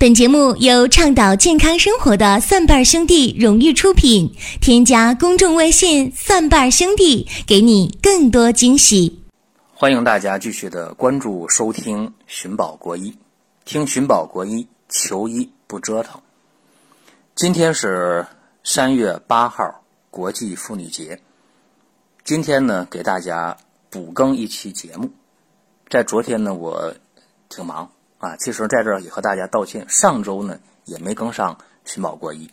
[0.00, 4.34] 本节目由倡导健康生活的蒜瓣兄弟荣誉出品。
[4.58, 9.22] 添加公众微信“蒜瓣兄弟”，给你更多惊喜。
[9.74, 13.14] 欢迎大家继续的关注收听“寻宝国医”，
[13.66, 16.18] 听“寻宝国医”，求医不折腾。
[17.34, 18.26] 今天是
[18.64, 21.20] 三月八号，国际妇女节。
[22.24, 23.54] 今天呢，给大家
[23.90, 25.10] 补更一期节目。
[25.90, 26.94] 在昨天呢，我
[27.50, 27.86] 挺忙。
[28.20, 32.50] 啊，其实在这儿也和大家道歉，上周呢也没更上寻宝国医，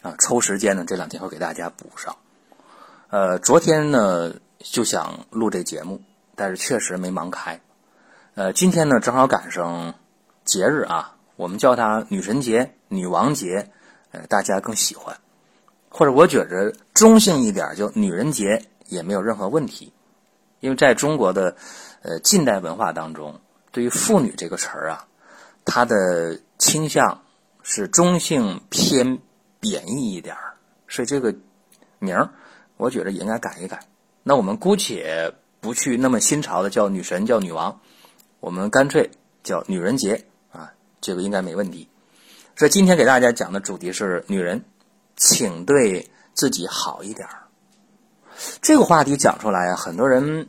[0.00, 2.16] 啊，抽时间呢这两天会给大家补上。
[3.10, 6.00] 呃，昨天呢就想录这节目，
[6.34, 7.60] 但是确实没忙开。
[8.36, 9.94] 呃，今天呢正好赶上
[10.46, 13.70] 节日啊，我们叫它女神节、女王节，
[14.12, 15.18] 呃，大家更喜欢，
[15.90, 19.92] 或者我觉着中性一点，就女人节也没有任何问题，
[20.60, 21.54] 因为在中国的
[22.00, 23.38] 呃近代文化当中。
[23.72, 25.08] 对于“妇女”这个词儿啊，
[25.64, 27.22] 它的倾向
[27.62, 29.18] 是中性偏
[29.58, 30.54] 贬义一点儿，
[30.86, 31.34] 所以这个
[31.98, 32.30] 名儿，
[32.76, 33.80] 我觉得也应该改一改。
[34.22, 37.80] 那我们姑且不去那么新潮的叫女神、叫女王，
[38.40, 39.10] 我们干脆
[39.42, 41.88] 叫女人节啊，这个应该没问题。
[42.54, 44.62] 所以今天给大家讲的主题是女人，
[45.16, 47.46] 请对自己好一点儿。
[48.60, 50.48] 这个话题讲出来啊，很多人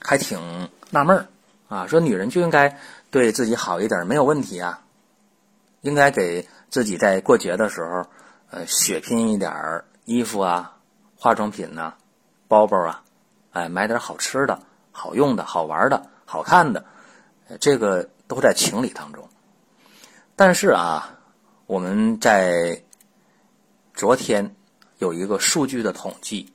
[0.00, 1.28] 还挺纳闷儿。
[1.72, 2.78] 啊，说女人就应该
[3.10, 4.82] 对自己好一点，没有问题啊。
[5.80, 8.04] 应该给自己在过节的时候，
[8.50, 10.76] 呃，血拼一点衣服啊、
[11.16, 11.94] 化妆品呐、
[12.46, 13.02] 包包啊，
[13.52, 16.84] 哎，买点好吃的、好用的、好玩的、好看的，
[17.58, 19.26] 这个都在情理当中。
[20.36, 21.18] 但是啊，
[21.64, 22.82] 我们在
[23.94, 24.54] 昨天
[24.98, 26.52] 有一个数据的统计，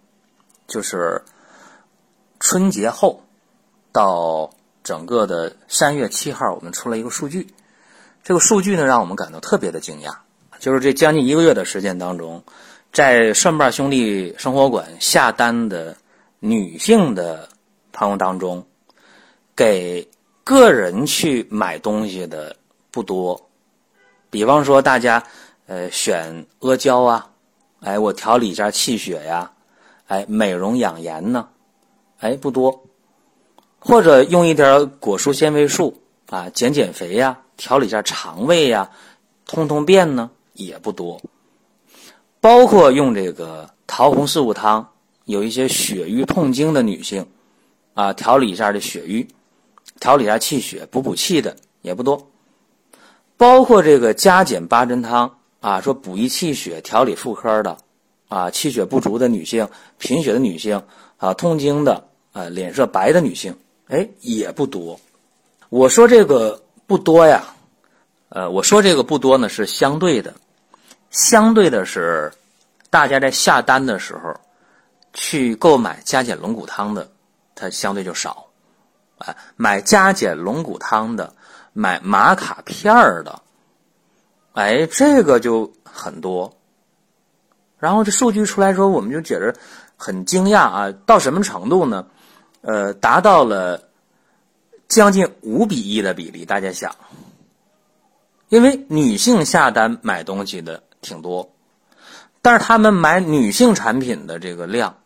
[0.68, 1.24] 就是
[2.40, 3.24] 春节后
[3.92, 4.52] 到。
[4.88, 7.46] 整个的三月七号，我们出了一个数据，
[8.24, 10.16] 这个数据呢，让我们感到特别的惊讶。
[10.60, 12.42] 就是这将近一个月的时间当中，
[12.94, 15.94] 在蒜瓣兄弟生活馆下单的
[16.40, 17.50] 女性的
[17.92, 18.66] 朋友当中，
[19.58, 20.10] 给
[20.46, 22.56] 个人去买东西的
[22.90, 23.50] 不多。
[24.30, 25.22] 比方说，大家
[25.66, 27.30] 呃选阿胶啊，
[27.82, 29.52] 哎，我调理一下气血呀，
[30.08, 31.50] 哎，美容养颜呢，
[32.20, 32.86] 哎，不多。
[33.88, 35.98] 或者用一点果蔬纤维素
[36.30, 38.90] 啊，减减肥呀，调理一下肠胃呀，
[39.46, 41.22] 通通便呢也不多。
[42.42, 44.86] 包括用这个桃红四物汤，
[45.24, 47.26] 有一些血瘀痛经的女性
[47.94, 49.26] 啊，调理一下这血瘀，
[50.02, 52.30] 调理一下气血，补补气的也不多。
[53.38, 57.78] 包括这个加减八珍汤啊，说补益气血、调理妇科的
[58.28, 59.66] 啊，气血不足的女性、
[59.98, 60.84] 贫血的女性
[61.16, 62.04] 啊，痛经的
[62.34, 63.58] 啊，脸色白的女性。
[63.88, 65.00] 哎，也不多。
[65.70, 67.44] 我说这个不多呀，
[68.30, 70.34] 呃，我说这个不多呢是相对的，
[71.10, 72.32] 相对的是，
[72.90, 74.36] 大家在下单的时候，
[75.14, 77.10] 去购买加减龙骨汤的，
[77.56, 78.48] 它相对就少。
[79.20, 81.34] 哎，买加减龙骨汤的，
[81.74, 83.42] 买玛卡片儿的，
[84.54, 86.54] 哎，这个就很多。
[87.80, 89.56] 然后这数据出来之后，我们就觉着
[89.96, 92.08] 很惊讶啊，到什么程度呢？
[92.68, 93.82] 呃，达到了
[94.90, 96.94] 将近五比一的比例，大家想，
[98.50, 101.50] 因为女性下单买东西的挺多，
[102.42, 104.98] 但是他们买女性产品的这个量，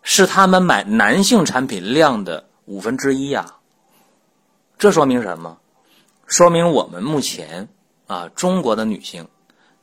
[0.00, 3.56] 是他们买男性产品量的五分之一呀。
[4.78, 5.58] 这说明什么？
[6.26, 7.68] 说明我们目前
[8.06, 9.28] 啊，中国的女性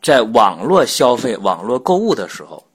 [0.01, 2.65] 在网络消费、网络购物的时候，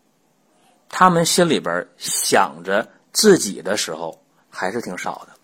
[0.88, 4.16] 她们心里边想着自己的时候。
[4.56, 5.34] 还是挺少的，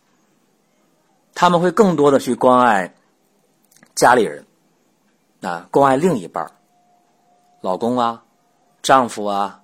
[1.34, 2.94] 他们会更多的去关爱
[3.94, 4.46] 家里人，
[5.42, 6.50] 啊，关爱另一半
[7.60, 8.24] 老公啊、
[8.82, 9.60] 丈夫啊、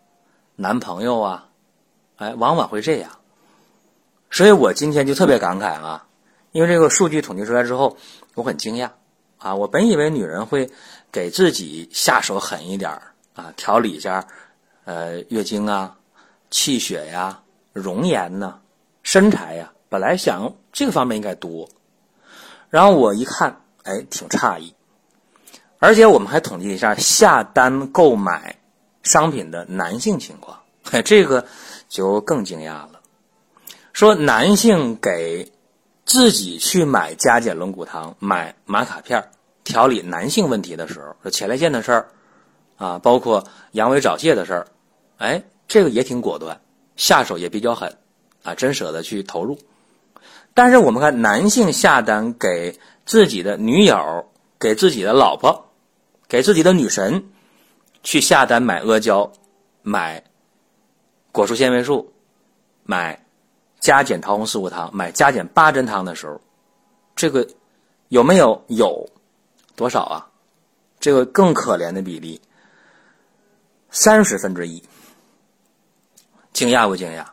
[0.54, 1.48] 男朋友啊，
[2.16, 3.10] 哎，往往会这样。
[4.30, 6.06] 所以我今天就特别感慨啊，
[6.52, 7.96] 因为这个数据统计出来之后，
[8.34, 8.90] 我很惊讶
[9.38, 9.54] 啊。
[9.54, 10.70] 我本以为女人会
[11.10, 13.00] 给自己下手狠一点
[13.34, 14.26] 啊，调理一下，
[14.84, 15.96] 呃，月经啊、
[16.50, 17.40] 气血呀、
[17.72, 18.60] 容颜呢。
[19.10, 21.70] 身材呀，本来想这个方面应该多，
[22.68, 24.74] 然后我一看，哎，挺诧异。
[25.78, 28.58] 而且我们还统计一下下单购买
[29.02, 30.58] 商品的男性情况，
[30.90, 31.46] 哎，这个
[31.88, 33.00] 就更惊讶了。
[33.94, 35.52] 说男性给
[36.04, 39.30] 自己去买加减龙骨汤、买玛卡片
[39.64, 42.08] 调理男性问题的时候，说前列腺的事儿
[42.76, 44.66] 啊，包括阳痿早泄的事儿，
[45.16, 46.60] 哎，这个也挺果断，
[46.96, 47.96] 下手也比较狠。
[48.42, 49.58] 啊，真舍得去投入，
[50.54, 54.26] 但是我们看男性下单给自己的女友
[54.58, 55.70] 给自己的老婆、
[56.28, 57.30] 给自己的女神
[58.02, 59.30] 去下单买阿胶、
[59.82, 60.22] 买
[61.32, 62.12] 果蔬纤维素、
[62.84, 63.24] 买
[63.80, 66.40] 加减桃红四物汤、买加减八珍汤的时候，
[67.14, 67.46] 这个
[68.08, 69.08] 有没有有
[69.76, 70.26] 多少啊？
[71.00, 72.40] 这个更可怜的比例，
[73.90, 74.82] 三十分之一。
[76.52, 77.24] 惊讶不惊讶？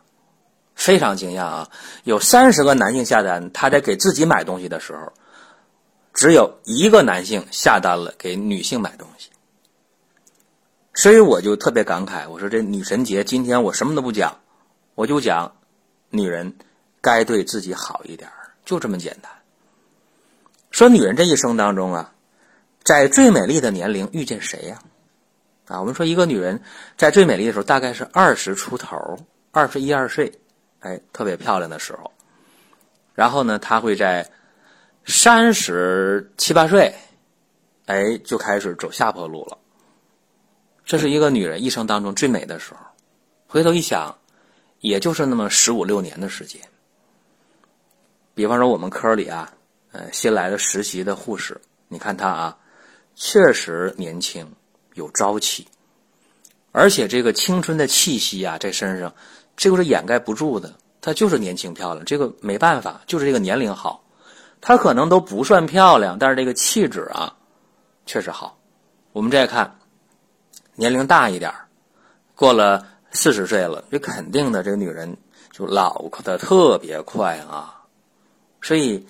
[0.76, 1.70] 非常惊讶啊！
[2.04, 5.14] 有三十个男性下单，他在给自己买东西的时候，
[6.14, 9.30] 只有一个男性下单了给女性买东西。
[10.94, 14.40] 所以我就特别感慨，我说这女神节今天我什么都不讲，
[14.94, 15.56] 我就讲
[16.10, 16.54] 女人
[17.02, 18.30] 该对自己好一点，
[18.66, 19.32] 就这么简单。
[20.72, 22.12] 说女人这一生当中啊。
[22.84, 24.80] 在最美丽的年龄遇见谁呀？
[25.66, 26.62] 啊，我们说一个女人
[27.00, 29.18] 在最美丽的时候，大概是二十出头，
[29.52, 30.40] 二十一二岁，
[30.80, 32.12] 哎，特别漂亮的时候。
[33.14, 34.30] 然后呢，她会在
[35.06, 36.94] 三十七八岁，
[37.86, 39.58] 哎，就开始走下坡路了。
[40.84, 42.80] 这是一个女人一生当中最美的时候。
[43.48, 44.18] 回头一想，
[44.80, 46.62] 也就是那么十五六年的时间。
[48.34, 49.54] 比方说，我们科里啊，
[49.92, 52.58] 呃，新来的实习的护士，你看她啊。
[53.18, 54.46] 确实年轻，
[54.94, 55.66] 有朝气，
[56.74, 59.16] 而且这个青春的气息啊，在身上，
[59.56, 60.74] 这个是掩盖不住的。
[61.02, 64.04] 她就是年轻漂亮，这个没办法，就是这个年龄好。
[64.62, 67.36] 她可能都不算漂亮，但是这个气质啊，
[68.06, 68.58] 确实好。
[69.12, 69.80] 我们再看，
[70.76, 71.54] 年龄大一点
[72.36, 75.16] 过了四十岁了，这肯定的，这个女人
[75.52, 77.84] 就老的特别快啊。
[78.62, 79.08] 所以，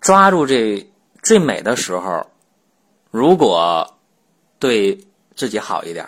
[0.00, 0.90] 抓住这
[1.22, 2.26] 最美的时候。
[3.10, 3.96] 如果
[4.58, 6.06] 对自己好一点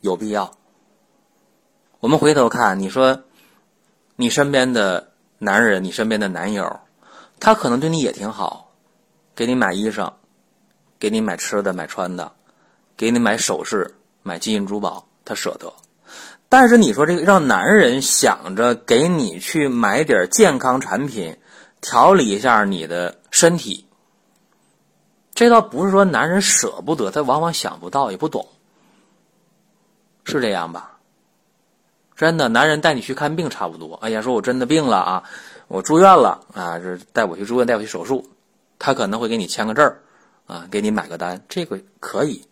[0.00, 0.50] 有必要。
[2.02, 3.22] 我们回头看，你说
[4.16, 6.80] 你身边的男人，你身边的男友，
[7.38, 8.72] 他可能对你也挺好，
[9.36, 10.12] 给你买衣裳，
[10.98, 12.32] 给你买吃的、买穿的，
[12.96, 13.94] 给你买首饰、
[14.24, 15.72] 买金银珠宝，他舍得。
[16.48, 21.38] 但是你说这个让男人想着给你去买点健康产品，
[21.80, 23.86] 调理一下你的身体。
[25.34, 28.48] 这倒不是说男人舍不得，他往往想不到，也不懂，
[30.24, 30.91] 是这样吧？
[32.22, 33.96] 真的，男人带你去看病差不多。
[33.96, 35.24] 哎呀，说我真的病了啊，
[35.66, 38.24] 我住院了啊，这带我去住院，带我去手术，
[38.78, 40.02] 他可能会给你签个字儿
[40.46, 42.44] 啊，给你买个单，这个可以。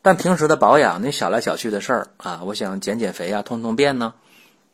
[0.00, 4.14] 但平时的保养，那小来小去的事儿啊，我想减减肥啊，通通便呢，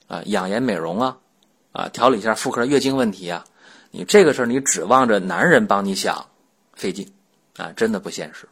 [0.06, 1.16] 啊，养颜美容啊，
[1.72, 3.44] 啊，调理一下妇科月经问题啊，
[3.90, 6.26] 你这个事儿你指望着男人帮你想，
[6.74, 7.12] 费劲。
[7.56, 8.48] 啊，真的不现实。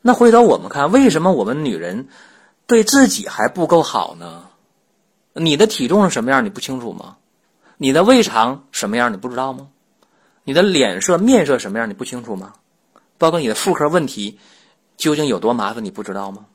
[0.00, 2.08] 那回头我们看，为什么我们女人
[2.66, 4.46] 对自己还不够好呢？
[5.32, 7.16] 你的体重是什么样，你不清楚吗？
[7.76, 9.68] 你的胃肠什么样，你不知道吗？
[10.44, 12.54] 你的脸色、面色什么样，你不清楚吗？
[13.18, 14.38] 包括你的妇科问题
[14.96, 16.46] 究竟有多麻烦，你不知道吗？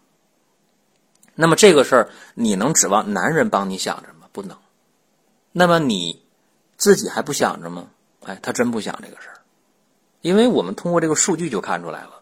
[1.36, 4.28] 那么这个事儿，你能指望男人帮你想着吗？
[4.32, 4.58] 不能。
[5.52, 6.22] 那么你
[6.78, 7.88] 自己还不想着吗？
[8.24, 9.40] 哎，他真不想这个事儿。
[10.22, 12.22] 因为我们通过这个数据就看出来了，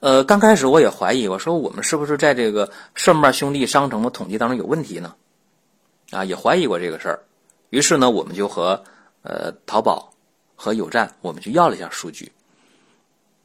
[0.00, 5.14] 呃，刚开始我也怀疑，我说我们是不是在这个顺瓣兄弟商城的统计当中有问题呢？
[6.10, 7.22] 啊，也怀疑过这个事儿。
[7.70, 8.82] 于是呢，我们就和
[9.22, 10.12] 呃淘宝
[10.54, 12.30] 和有站，我们去要了一下数据，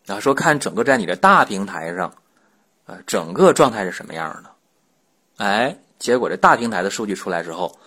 [0.07, 2.13] 啊，说看整个在你的大平台上，
[2.85, 4.51] 啊，整个状态是什么样的？
[5.37, 7.77] 哎，结果这大平台的数据出来之后，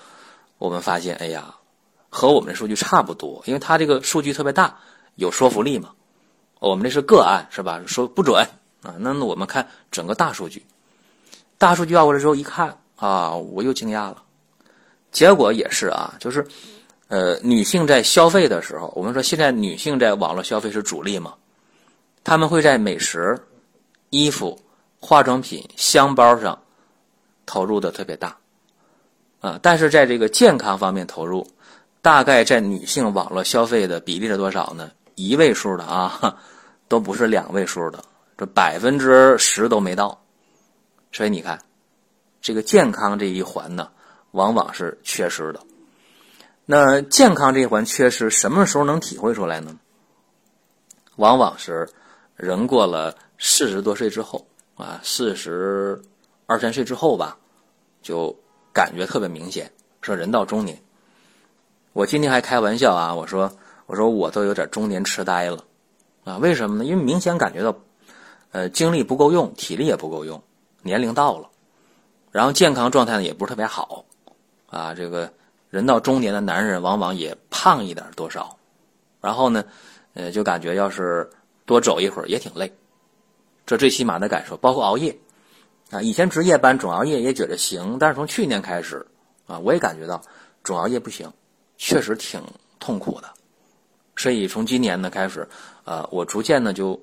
[0.59, 1.55] 我们发现，哎呀，
[2.09, 4.77] 和我们的数据差不多，因为它这个数据特别大。
[5.17, 5.91] 有说服力嘛？
[6.59, 7.81] 我们这是个案，是吧？
[7.87, 8.45] 说不准
[8.83, 8.97] 啊。
[8.99, 10.67] 那我们看整个大数据，
[11.57, 14.25] 大数据要过来之后一看啊，我又惊讶了。
[15.15, 16.45] 结果也是啊，就是
[17.09, 21.35] 呃，女性在消费的时候，我们说现在女性在网络消费是主力嘛，
[22.25, 23.39] 他们会在美食、
[24.11, 24.61] 衣服、
[24.99, 26.61] 化妆品、箱包上
[27.47, 28.37] 投入的特别大
[29.41, 31.47] 啊，但是在这个健康方面投入，
[32.03, 34.91] 大概在女性网络消费的比例是多少呢？
[35.15, 36.37] 一位数的啊，
[36.89, 38.03] 都不是两位数的，
[38.37, 40.21] 这百分之十都没到，
[41.13, 41.57] 所以你看，
[42.43, 43.89] 这个健康这一环呢，
[44.35, 45.61] 往往是缺失的。
[46.67, 49.79] 那健康这一环缺失，什么时候能体会出来呢？
[51.17, 51.89] 往往是
[52.37, 56.03] 人过了四十多岁之后啊，四十
[56.47, 57.39] 二三岁之后吧，
[58.03, 58.37] 就
[58.73, 59.73] 感觉特别明显。
[60.03, 60.83] 说人到中年，
[61.93, 63.51] 我今天还开玩笑啊，我说。
[63.87, 65.63] 我说我都有点中年痴呆了，
[66.25, 66.87] 啊，为什么呢？
[66.87, 67.77] 因为明显感觉到，
[68.51, 70.43] 呃，精力不够用，体力也不够用，
[70.81, 71.51] 年龄到了，
[72.33, 74.07] 然后健康状态呢也不是特别好，
[74.75, 75.33] 啊，这个
[75.71, 78.59] 人到中年的男人往往也胖一点多少，
[79.21, 79.65] 然后呢，
[80.15, 81.31] 呃，就感觉要是
[81.65, 82.73] 多走一会儿也挺累，
[83.67, 84.57] 这最起码的感受。
[84.57, 85.17] 包括熬夜
[85.91, 89.07] 啊，以前值夜班总熬夜也觉得行，但是从去年开始
[89.47, 90.21] 啊，我也感觉到
[90.65, 91.33] 总熬夜不行，
[91.79, 92.43] 确实挺
[92.81, 93.29] 痛苦的。
[94.17, 95.49] 所以从今年呢开始，
[95.85, 97.01] 呃，我逐渐呢就，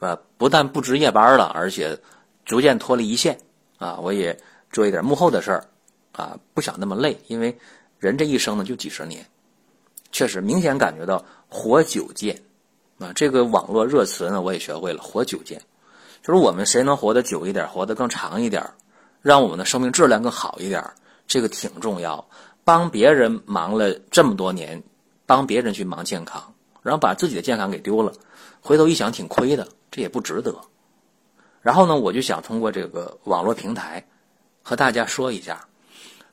[0.00, 2.00] 呃，不但不值夜班了，而且
[2.44, 3.38] 逐渐脱离一线
[3.78, 4.40] 啊，我也
[4.72, 5.68] 做一点幕后的事儿
[6.18, 7.56] 啊，不想那么累，因为
[7.98, 9.24] 人这一生呢就几十年，
[10.10, 12.42] 确实明显感觉到活久见
[12.98, 13.12] 啊。
[13.14, 15.62] 这个网络热词呢我也学会了，活久见，
[16.22, 18.68] 就是我们谁能活得久一点，活得更长一点，
[19.22, 20.84] 让我们的生命质量更好一点，
[21.26, 22.28] 这个挺重要。
[22.64, 24.82] 帮别人忙了这么多年。
[25.28, 28.10] 帮别人去忙健康，然后把自己的健康给丢了，
[28.62, 30.56] 回头一想挺亏的，这也不值得。
[31.60, 34.02] 然后呢，我就想通过这个网络平台
[34.62, 35.68] 和大家说一下，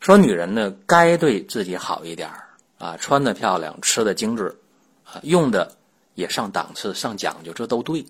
[0.06, 2.30] 说女人呢该对自己好一点
[2.78, 4.56] 啊，穿的漂亮，吃的精致，
[5.04, 5.76] 啊，用的
[6.14, 8.06] 也上档次、上讲究，这都对。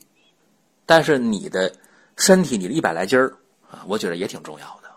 [0.85, 1.73] 但是你的
[2.17, 3.37] 身体，你的一百来斤儿
[3.71, 4.89] 啊，我觉得也挺重要的。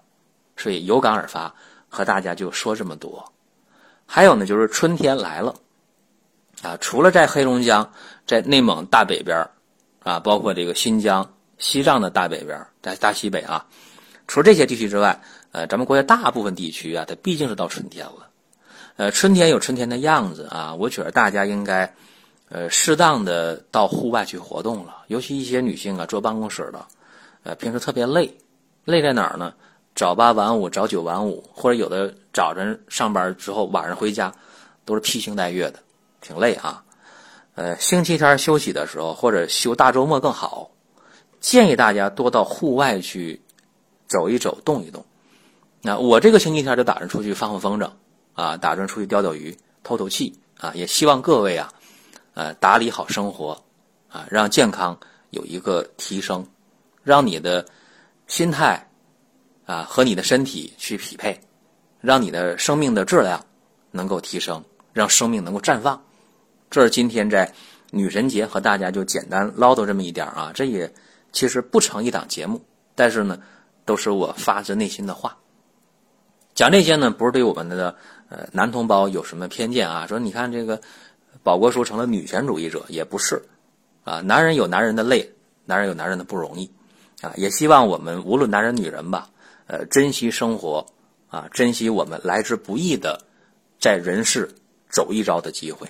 [0.57, 1.55] 所以有感而发，
[1.89, 3.33] 和大家就说这么多。
[4.05, 5.55] 还有呢，就是春天来了。
[6.63, 7.93] 啊，除了在黑龙江、
[8.27, 9.49] 在内蒙大北边
[10.03, 13.69] 啊，包括这个新疆、西藏的大北边在大西北啊，
[14.27, 18.29] 除了这些地区之外，呃，咱们国家大部分地区啊，它毕竟是到春天了。
[18.97, 21.95] 呃，春天有春天的样子啊，我觉得大家应该，
[22.49, 25.05] 呃，适当的到户外去活动了。
[25.07, 26.87] 尤其一些女性啊，坐办公室的，
[27.45, 28.37] 呃，平时特别累，
[28.85, 29.55] 累在哪儿呢？
[29.95, 34.33] 早八晚五，早九晚五，或者有的早晨上班之后，晚上回家，
[34.85, 35.81] 都是披星戴月的。
[36.21, 36.83] 挺累啊，
[37.55, 40.71] 呃，星期天休息的时候或者休大周末更好，
[41.41, 43.41] 建议大家多到户外去
[44.09, 45.05] 走一走、动一动。
[45.81, 47.91] 那我这个星期天就打算出去放放风筝
[48.35, 50.73] 啊，打算出去钓钓鱼、透透气啊。
[50.75, 51.73] 也希望各位啊，
[52.35, 53.63] 呃，打理好生活
[54.09, 54.99] 啊，让健康
[55.31, 56.45] 有一个提升，
[57.05, 57.65] 让你的
[58.27, 58.91] 心态
[59.67, 61.41] 啊和你的身体去匹配，
[62.01, 63.45] 让你的生命的质量
[63.93, 66.03] 能够提升，让生命能够绽放。
[66.71, 67.51] 这是今天在
[67.91, 70.93] 女神节和大家就简单唠叨这么一点啊，这也
[71.33, 72.61] 其实不成一档节目，
[72.95, 73.41] 但是呢，
[73.85, 75.37] 都是我发自内心的话。
[76.59, 77.95] 讲这些呢，不是对我们的
[78.29, 80.09] 呃男同胞有什么偏见啊？
[80.09, 80.81] 说你看这个
[81.45, 83.45] 保国叔成了女权主义者，也不是
[84.03, 84.23] 啊。
[84.23, 85.33] 男人有男人的累，
[85.67, 86.69] 男人有男人的不容易
[87.21, 87.33] 啊。
[87.37, 89.31] 也希望我们无论男人女人吧，
[89.69, 90.85] 呃，珍惜生活
[91.29, 93.23] 啊，珍惜我们来之不易的
[93.79, 94.53] 在人世
[94.91, 95.87] 走一遭的机会。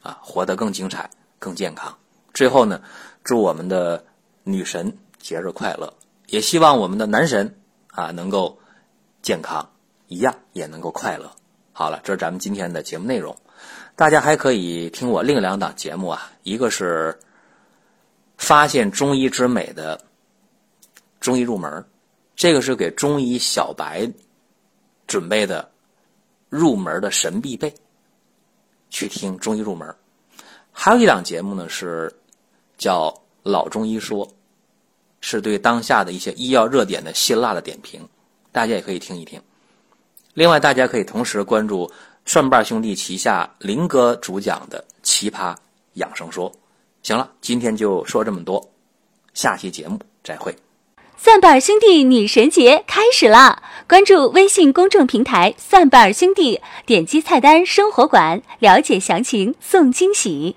[0.00, 1.94] 啊，活得更精彩、更健康。
[2.32, 2.80] 最后呢，
[3.22, 4.02] 祝我们的
[4.44, 5.92] 女神节日快乐，
[6.28, 7.54] 也希望我们的男神
[7.88, 8.58] 啊能够
[9.20, 9.68] 健康，
[10.08, 11.30] 一样也能够快乐。
[11.72, 13.36] 好了，这是咱们今天的节目内容。
[13.94, 17.18] 大家还可以听我另两档节目啊，一个是
[18.36, 20.00] 发现中医之美的
[21.20, 21.84] 中医入门，
[22.34, 24.10] 这个是给中医小白
[25.06, 25.70] 准备的
[26.48, 27.74] 入门的神必备。
[28.88, 29.94] 去听中医入门，
[30.70, 32.10] 还有一档节目呢，是
[32.78, 33.10] 叫
[33.42, 34.26] 《老中医说》，
[35.20, 38.08] 是对当下的一些医药热点的辛辣的点评，
[38.52, 39.42] 大家也可以听一听。
[40.36, 41.90] 另外，大家可以同时关注
[42.26, 45.56] 蒜瓣兄弟旗下林哥主讲的《奇葩
[45.94, 46.52] 养生说》。
[47.02, 48.62] 行了，今天就说这么多，
[49.32, 50.54] 下期节目再会。
[51.16, 53.62] 蒜瓣兄弟女神节开始啦！
[53.88, 60.56] 关注微信公众平台“蒜瓣兄弟”，点击菜单“生活馆”了解详情，送惊喜。